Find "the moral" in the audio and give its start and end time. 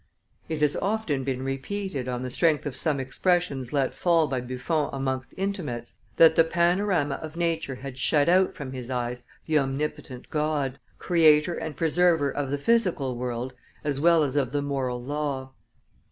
14.51-15.03